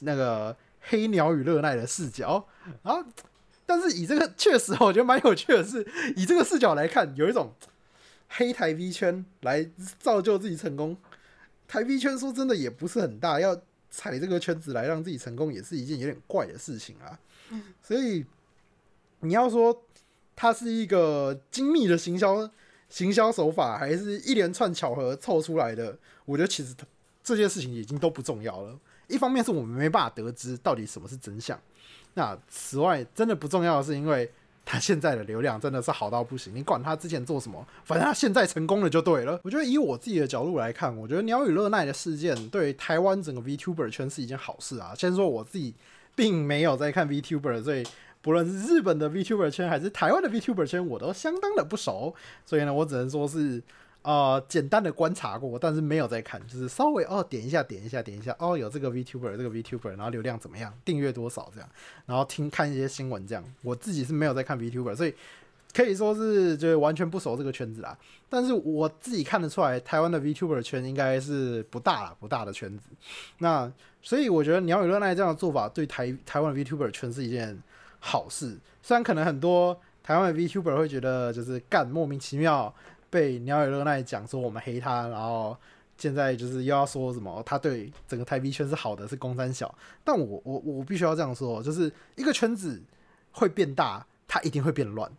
[0.00, 2.46] 那个黑鸟与乐奈的视角。
[2.82, 3.02] 然后，
[3.64, 7.54] 但是以这个确实，我觉得蛮有趣的是，以这个视角来看，有一种。
[8.32, 10.96] 黑台 V 圈来造就自己成功，
[11.66, 17.18] 台 V 圈说真的也不是很大，要踩这个圈子来让自己成功，也是一件有点怪的事情啊。
[17.82, 18.24] 所以
[19.20, 19.84] 你要说
[20.34, 22.48] 它是一个精密的行销
[22.88, 25.96] 行销手法，还是一连串巧合凑出来的？
[26.24, 26.74] 我觉得其实
[27.22, 28.78] 这件事情已经都不重要了。
[29.08, 31.58] 一方面是我们没办法得知到底什么是真相，
[32.14, 34.30] 那此外真的不重要的是因为。
[34.62, 39.40] 他现在的流量真的是好到不行，你管他之前做什么，反正他现在成功了就对了。
[39.42, 44.94] 我觉得以我自己的角度来看，我觉得鸟语乐奈的事件对台湾整个 VTuber 圈是一件好事啊。
[44.96, 45.74] 先说我自己
[46.14, 47.84] 并没有在看 VTuber，所以
[48.22, 53.62] 不论是日本的 VTuber 圈还是台湾的 VTuber 圈，我都相当的不熟，所以呢，我只能说是。
[54.02, 61.68] 呃，简单的观察过，但是没有在看，就是稍微哦点一下，点一下，点一下，哦有这个 VTuber，这个 VTuber，然后流量怎么样，订阅多少这样，
[62.06, 63.44] 然后听看一些新闻这样。
[63.60, 65.14] 我自己是没有在看 VTuber，所以
[65.74, 67.94] 可以说是就是完全不熟这个圈子啦。
[68.30, 72.88] 但是我自己看得出来，台湾的 VTuber 圈应该是不大了，不大的圈子。
[73.40, 77.62] 那所以我觉得鸟语乐奈这样的做法对台台湾 VTuber 圈是一件
[78.00, 78.58] 好事。
[78.82, 82.74] 虽然可能很多台湾的 VTuber 会觉得就是干莫名其妙。
[83.12, 85.56] 被鸟语乐奈讲说我们黑他，然后
[85.98, 89.74] 现在就是又要说什么他对整个台币圈是好的，是公三小。
[90.04, 92.80] 但我我我必须要这样说，就是一个圈子
[93.32, 95.10] 会变大，它一定会变乱。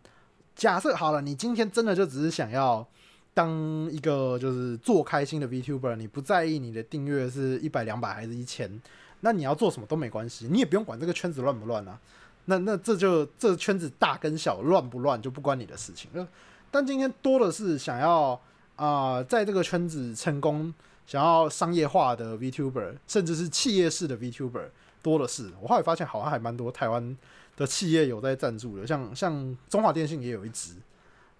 [0.56, 2.88] 假设好了，你今天真的就只是想要
[3.34, 3.50] 当
[3.90, 8.80] 一个就是做开心的 VTuber，你不在意你的订阅是一百两百还是一千，
[9.20, 12.00] 那你要做什么都没关系，你也不用管这个圈子乱不乱啊。
[12.46, 16.26] 那那这就这圈子大跟小乱不乱就不关你的事情了。
[16.70, 18.40] 但今天多的是想要
[18.76, 20.72] 啊，在这个圈子成功、
[21.06, 24.68] 想要商业化的 VTuber，甚至是企业式的 VTuber
[25.02, 25.52] 多的是。
[25.60, 27.16] 我后来发现，好像还蛮多台湾
[27.56, 30.74] 的企业有在赞助的，像像中华电信也有一支，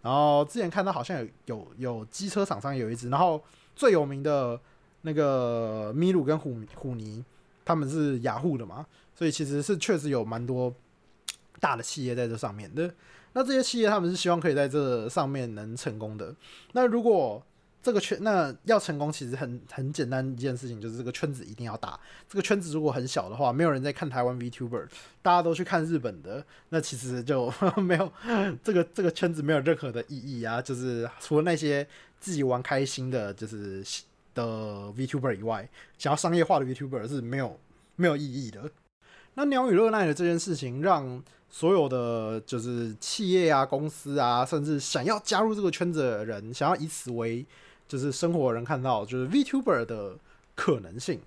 [0.02, 3.42] 然后之前看到好像有有有机车厂商有一支，然后
[3.74, 4.60] 最有名的
[5.00, 7.24] 那个米鲁跟虎虎尼，
[7.64, 8.84] 他们是雅虎的嘛，
[9.14, 10.72] 所以其实是确实有蛮多
[11.62, 12.92] 大的企业在这上面的。
[13.35, 16.35] 那这些企业他们是希望可以在这上面能成功的。
[16.72, 17.40] 那如果
[17.83, 21.98] 这个圈那要成功，其实很很简单一件事情，就是这个圈子一定要大。
[22.29, 24.87] 这个圈子如果很小的话，没有人在看台湾 VTuber，
[25.22, 28.12] 大家都去看日本的，那其实就 没有
[28.62, 30.61] 这个这个圈子没有任何的意义啊。
[30.61, 31.87] 就是除了那些
[32.20, 33.83] 自己玩开心的，就是
[34.35, 34.44] 的
[34.96, 37.58] VTuber 以外，想要商业化的 VTuber 是没有
[37.96, 38.71] 没有意义的。
[39.35, 41.25] 那鸟语乐奈的这件事情让。
[41.55, 47.46] 所有的就是企业啊、公司啊，甚至想要加入这个圈子的人，想要以此为
[47.87, 50.17] 就是生活人看到就是 VTuber 的
[50.55, 51.21] 可能性，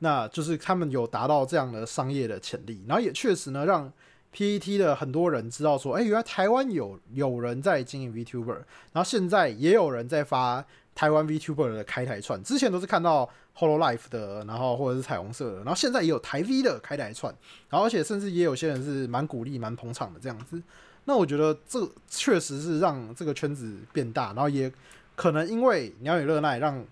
[0.00, 3.90] 那就是他们有达到这样的商业的潜力，然后也确实呢让
[4.34, 8.58] PET 的很多人知道说，哎，原来台湾有有人在经营 VTuber，
[8.92, 10.66] 然后现在也有人在发。
[10.94, 17.34] 台湾 VTuber 的开台串，之前都是看到 Hololive 的，然后或者是彩虹色的，然后现在也有台 V 的开台串，
[17.68, 20.60] 然后而且甚至也有些人是蛮鼓励、蛮捧场的这样子。
[21.06, 24.70] 那我觉得这确实是让这个圈子变大，然后也
[25.16, 26.84] 可能因为鸟语热奈让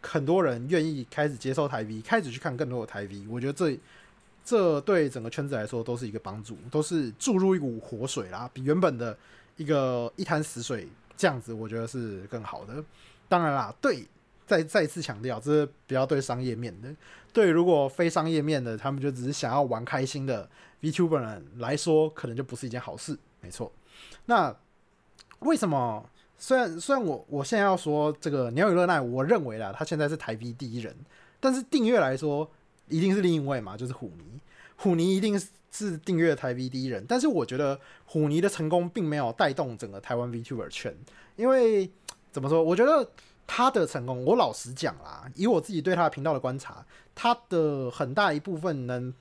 [0.00, 3.76] 很多人愿意开始接受台 V，开始去看更多的台 V，我觉得这
[4.44, 9.16] 这对整个圈子来说都是一个帮助，都是注入一股活水啦，比原本的
[9.56, 12.82] 一个一滩死水这样子，我觉得是更好的。
[13.28, 14.06] 当然啦，对，
[14.46, 16.88] 再再次强调，这是比较对商业面的。
[17.32, 20.48] 对，如果非商业面的，他们就只是想要玩开心的
[20.80, 23.16] VTuber 人来说，可能就不是一件好事。
[23.40, 23.70] 没错。
[24.26, 24.54] 那
[25.40, 26.04] 为什么？
[26.40, 30.94] 虽然虽然我我现在要说这个鸟语乐奈，我认为啦，他现在是台 V 第一人，
[31.40, 32.48] 但是订阅来说，
[32.86, 34.40] 一定是另一位嘛，就是虎尼。
[34.76, 35.36] 虎尼一定
[35.72, 40.96] 是订阅台 V 第一人，但是我觉得虎尼的成功并没有带动整个台湾 VTuber 圈，
[41.34, 41.90] 因为
[42.38, 42.62] 怎么说？
[42.62, 43.06] 我觉得
[43.46, 46.84] 他的成功，我老实讲啦，以我自己对他的频道的观察，
[47.14, 49.12] 他的很大一部分能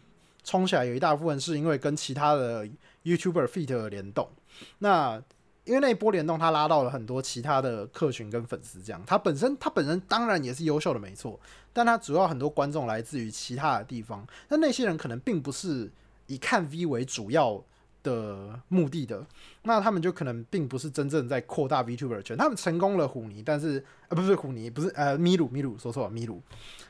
[0.43, 2.67] 冲起来，有一大部分是因为跟其他的
[3.03, 4.29] YouTuber feat 联动。
[4.77, 5.21] 那
[5.65, 11.39] 因为那一波联动，他拉到了很多其他的客群跟粉丝，这样他本身他本身当然也是优秀的，没错。
[11.73, 15.91] 但他主要很多观众来自于其他的地方，那那些人可能并不是
[16.27, 17.61] 以看 V 为主要
[18.07, 19.25] 的目的的，
[19.63, 22.37] 那他们就可能并不是真正在扩大 VTuber 圈。
[22.37, 26.41] 他们成功了虎尼，但是呃不是虎尼，不是呃米鲁米鲁说错了米鲁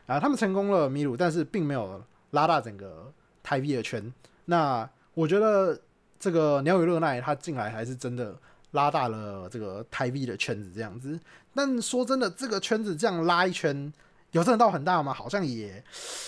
[0.06, 3.12] 啊，他们成功了米鲁，但是并没有拉大整个
[3.42, 4.14] 台币的圈。
[4.46, 5.80] 那我觉得
[6.20, 8.38] 这个鸟语热奈他进来还是真的。
[8.72, 11.18] 拉大了这个台币的圈子，这样子。
[11.56, 13.92] 但说真的，这个圈子这样拉一圈，
[14.32, 15.14] 有真的到很大吗？
[15.14, 15.82] 好像也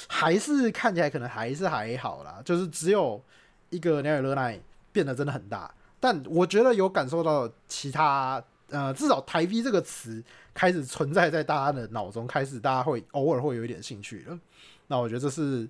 [0.08, 2.42] 还是看起来可能还是还好啦。
[2.46, 3.22] 就是只有
[3.70, 4.58] 一个鸟语乐奈
[4.92, 10.24] 变得真的很大，但我觉得有感受到其他呃，至少台币这个词
[10.54, 14.40] 开始存在在大家的脑中，开始大家会偶尔会有一点兴趣了。
[14.88, 15.68] 那我觉得这是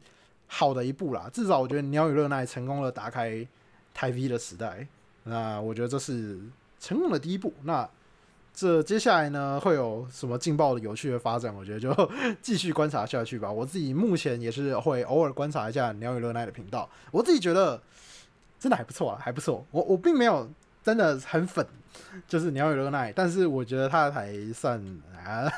[0.47, 1.29] 好的一步啦。
[1.33, 3.47] 至少我觉得鸟语乐奈成功的打开
[3.93, 4.87] 台币的时代。
[5.23, 6.39] 那我觉得这是。
[6.81, 7.85] 成功的第一步，那
[8.53, 11.53] 这接下来呢会有什么劲爆的、有趣的发展？
[11.53, 12.11] 我觉得就
[12.41, 13.51] 继续观察下去吧。
[13.51, 17.81] 我自己目前也是会偶尔观察一下鸟语乐奈的频道，我自己觉得
[18.59, 19.65] 真的还不错啊，还不错。
[19.71, 20.49] 我我并没有
[20.83, 21.65] 真的很粉，
[22.27, 24.79] 就是鸟语热奈，但是我觉得他的台算
[25.15, 25.49] 啊，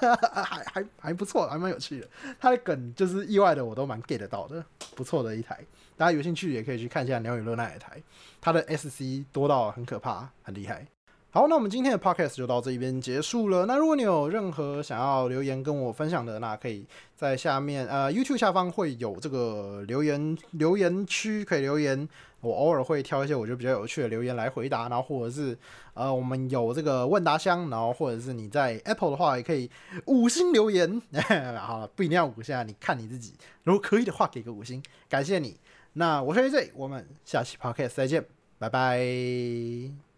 [0.46, 2.08] 还还还不错，还蛮有趣的。
[2.40, 4.64] 他的梗就是意外的，我都蛮 get 到的，
[4.96, 5.60] 不错的一台。
[5.98, 8.02] 大家有兴趣也可以去看一下鸟语热奈的台，
[8.40, 10.86] 他的 SC 多到很可怕，很厉害。
[11.34, 13.66] 好，那我们今天的 podcast 就到这边结束了。
[13.66, 22.08] 那如果你有任何想要留言跟我分享的，那可以在下面呃 YouTube 下方会有这个留言留言区可以留言。
[22.42, 25.58] 我偶尔会挑一些我觉得比较有趣的留言来回答，然后或者是
[25.94, 29.72] 呃我们有这个问答箱，然后或者是你在 Apple 的话也可以
[30.08, 31.02] 五星留言。
[31.58, 33.36] 好，不一定要五星，你看你自己。
[33.64, 35.56] 如果可以的话，给个五星，感谢你。
[35.94, 38.26] 那我是 AJ，我们下期 podcast 再见，
[38.60, 40.11] 拜拜。